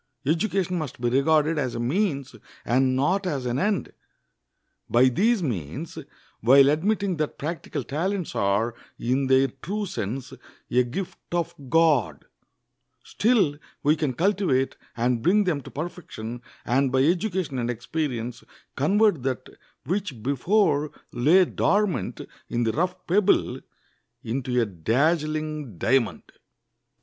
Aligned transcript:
Education 0.25 0.79
must 0.79 0.99
be 0.99 1.09
regarded 1.11 1.59
as 1.59 1.75
a 1.75 1.79
means 1.79 2.35
and 2.65 2.95
not 2.95 3.27
as 3.27 3.45
an 3.45 3.59
end. 3.59 3.93
By 4.89 5.09
these 5.09 5.43
means, 5.43 5.95
while 6.39 6.69
admitting 6.71 7.17
that 7.17 7.37
practical 7.37 7.83
talents 7.83 8.33
are, 8.35 8.73
in 8.97 9.27
their 9.27 9.49
true 9.61 9.85
sense, 9.85 10.33
a 10.71 10.83
gift 10.85 11.19
of 11.31 11.53
God, 11.69 12.25
still 13.03 13.59
we 13.83 13.95
can 13.95 14.13
cultivate 14.13 14.75
and 14.97 15.21
bring 15.21 15.43
them 15.43 15.61
to 15.61 15.69
perfection, 15.69 16.41
and 16.65 16.91
by 16.91 17.03
education 17.03 17.59
and 17.59 17.69
experience 17.69 18.43
convert 18.75 19.21
that 19.21 19.49
which 19.85 20.23
before 20.23 20.89
lay 21.11 21.45
dormant 21.45 22.21
in 22.49 22.63
the 22.63 22.71
rough 22.71 23.05
pebble 23.05 23.59
into 24.23 24.59
a 24.59 24.65
dazzling 24.65 25.77
diamond. 25.77 26.23